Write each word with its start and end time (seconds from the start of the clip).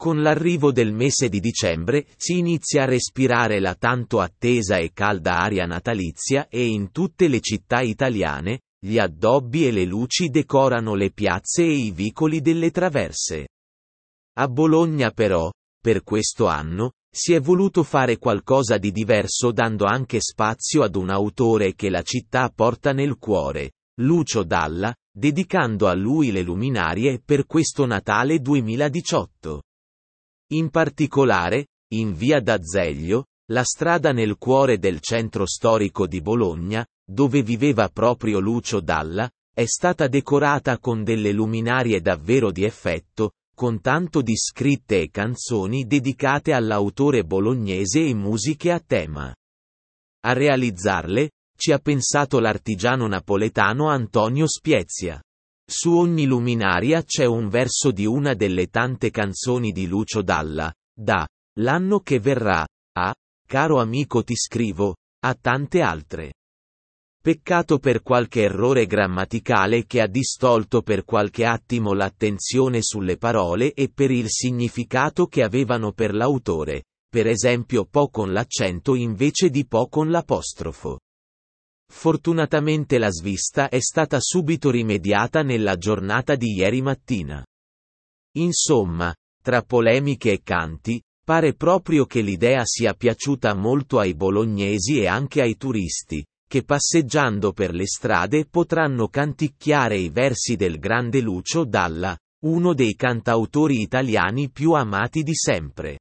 Con 0.00 0.22
l'arrivo 0.22 0.72
del 0.72 0.94
mese 0.94 1.28
di 1.28 1.40
dicembre 1.40 2.06
si 2.16 2.38
inizia 2.38 2.84
a 2.84 2.86
respirare 2.86 3.60
la 3.60 3.74
tanto 3.74 4.20
attesa 4.20 4.78
e 4.78 4.92
calda 4.94 5.40
aria 5.40 5.66
natalizia 5.66 6.48
e 6.48 6.64
in 6.64 6.90
tutte 6.90 7.28
le 7.28 7.40
città 7.40 7.82
italiane, 7.82 8.60
gli 8.82 8.96
addobbi 8.96 9.66
e 9.66 9.70
le 9.70 9.84
luci 9.84 10.30
decorano 10.30 10.94
le 10.94 11.10
piazze 11.10 11.64
e 11.64 11.72
i 11.72 11.90
vicoli 11.90 12.40
delle 12.40 12.70
traverse. 12.70 13.48
A 14.38 14.48
Bologna 14.48 15.10
però, 15.10 15.52
per 15.78 16.02
questo 16.02 16.46
anno, 16.46 16.92
si 17.14 17.34
è 17.34 17.40
voluto 17.42 17.82
fare 17.82 18.16
qualcosa 18.16 18.78
di 18.78 18.92
diverso 18.92 19.52
dando 19.52 19.84
anche 19.84 20.18
spazio 20.22 20.82
ad 20.82 20.96
un 20.96 21.10
autore 21.10 21.74
che 21.74 21.90
la 21.90 22.00
città 22.00 22.48
porta 22.48 22.94
nel 22.94 23.18
cuore, 23.18 23.72
Lucio 24.00 24.44
Dalla, 24.44 24.94
dedicando 25.14 25.88
a 25.88 25.94
lui 25.94 26.32
le 26.32 26.40
luminarie 26.40 27.20
per 27.22 27.44
questo 27.44 27.84
Natale 27.84 28.40
2018. 28.40 29.60
In 30.52 30.70
particolare, 30.70 31.68
in 31.92 32.14
via 32.14 32.40
d'Azeglio, 32.40 33.26
la 33.52 33.62
strada 33.62 34.12
nel 34.12 34.36
cuore 34.36 34.78
del 34.78 35.00
centro 35.00 35.46
storico 35.46 36.06
di 36.06 36.20
Bologna, 36.20 36.84
dove 37.04 37.42
viveva 37.42 37.88
proprio 37.88 38.40
Lucio 38.40 38.80
Dalla, 38.80 39.30
è 39.52 39.64
stata 39.66 40.08
decorata 40.08 40.78
con 40.78 41.04
delle 41.04 41.32
luminarie 41.32 42.00
davvero 42.00 42.50
di 42.50 42.64
effetto, 42.64 43.32
con 43.54 43.80
tanto 43.80 44.22
di 44.22 44.36
scritte 44.36 45.02
e 45.02 45.10
canzoni 45.10 45.84
dedicate 45.84 46.52
all'autore 46.52 47.24
bolognese 47.24 48.04
e 48.04 48.14
musiche 48.14 48.72
a 48.72 48.80
tema. 48.80 49.34
A 50.22 50.32
realizzarle, 50.32 51.30
ci 51.56 51.72
ha 51.72 51.78
pensato 51.78 52.40
l'artigiano 52.40 53.06
napoletano 53.06 53.88
Antonio 53.88 54.48
Spiezia. 54.48 55.20
Su 55.72 55.92
ogni 55.92 56.24
luminaria 56.24 57.04
c'è 57.04 57.24
un 57.26 57.48
verso 57.48 57.92
di 57.92 58.04
una 58.04 58.34
delle 58.34 58.66
tante 58.66 59.10
canzoni 59.10 59.70
di 59.70 59.86
Lucio 59.86 60.20
Dalla, 60.20 60.74
da 60.92 61.24
L'anno 61.60 62.00
che 62.00 62.18
verrà, 62.18 62.66
a 62.98 63.14
Caro 63.46 63.80
amico 63.80 64.24
ti 64.24 64.34
scrivo, 64.34 64.96
a 65.24 65.36
tante 65.40 65.80
altre. 65.80 66.32
Peccato 67.22 67.78
per 67.78 68.02
qualche 68.02 68.42
errore 68.42 68.86
grammaticale 68.86 69.86
che 69.86 70.00
ha 70.00 70.08
distolto 70.08 70.82
per 70.82 71.04
qualche 71.04 71.44
attimo 71.44 71.92
l'attenzione 71.92 72.82
sulle 72.82 73.16
parole 73.16 73.72
e 73.72 73.92
per 73.94 74.10
il 74.10 74.28
significato 74.28 75.26
che 75.26 75.44
avevano 75.44 75.92
per 75.92 76.14
l'autore, 76.14 76.82
per 77.08 77.28
esempio 77.28 77.84
po 77.84 78.08
con 78.08 78.32
l'accento 78.32 78.96
invece 78.96 79.50
di 79.50 79.64
po 79.66 79.86
con 79.86 80.10
l'apostrofo. 80.10 80.98
Fortunatamente 81.92 82.98
la 82.98 83.10
svista 83.10 83.68
è 83.68 83.80
stata 83.80 84.18
subito 84.20 84.70
rimediata 84.70 85.42
nella 85.42 85.76
giornata 85.76 86.36
di 86.36 86.54
ieri 86.54 86.80
mattina. 86.80 87.44
Insomma, 88.36 89.14
tra 89.42 89.62
polemiche 89.62 90.32
e 90.32 90.40
canti, 90.42 91.02
pare 91.24 91.54
proprio 91.54 92.06
che 92.06 92.20
l'idea 92.22 92.62
sia 92.64 92.94
piaciuta 92.94 93.54
molto 93.54 93.98
ai 93.98 94.14
bolognesi 94.14 95.00
e 95.00 95.08
anche 95.08 95.42
ai 95.42 95.56
turisti, 95.56 96.24
che 96.48 96.64
passeggiando 96.64 97.52
per 97.52 97.72
le 97.72 97.86
strade 97.86 98.46
potranno 98.46 99.08
canticchiare 99.08 99.96
i 99.98 100.10
versi 100.10 100.56
del 100.56 100.78
grande 100.78 101.20
Lucio 101.20 101.64
Dalla, 101.64 102.16
uno 102.44 102.74
dei 102.74 102.94
cantautori 102.94 103.80
italiani 103.80 104.50
più 104.50 104.72
amati 104.72 105.22
di 105.22 105.34
sempre. 105.34 105.99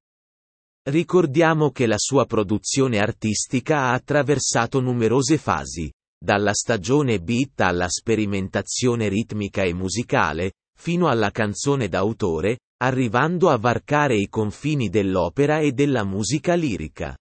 Ricordiamo 0.87 1.71
che 1.71 1.85
la 1.85 1.97
sua 1.97 2.25
produzione 2.25 2.99
artistica 2.99 3.79
ha 3.79 3.93
attraversato 3.93 4.79
numerose 4.79 5.37
fasi, 5.37 5.91
dalla 6.17 6.53
stagione 6.53 7.19
beat 7.19 7.59
alla 7.61 7.87
sperimentazione 7.89 9.07
ritmica 9.07 9.63
e 9.63 9.73
musicale, 9.73 10.53
fino 10.79 11.07
alla 11.07 11.31
canzone 11.31 11.89
d'autore, 11.89 12.59
arrivando 12.81 13.49
a 13.49 13.57
varcare 13.57 14.15
i 14.15 14.29
confini 14.29 14.89
dell'opera 14.89 15.59
e 15.59 15.73
della 15.73 16.05
musica 16.05 16.53
lirica. 16.53 17.15